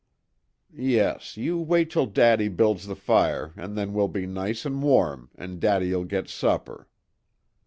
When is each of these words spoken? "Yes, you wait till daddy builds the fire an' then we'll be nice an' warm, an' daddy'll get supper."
"Yes, 0.73 1.37
you 1.37 1.59
wait 1.59 1.91
till 1.91 2.07
daddy 2.07 2.47
builds 2.47 2.87
the 2.87 2.95
fire 2.95 3.53
an' 3.55 3.75
then 3.75 3.93
we'll 3.93 4.07
be 4.07 4.25
nice 4.25 4.65
an' 4.65 4.81
warm, 4.81 5.29
an' 5.35 5.59
daddy'll 5.59 6.05
get 6.05 6.27
supper." 6.27 6.87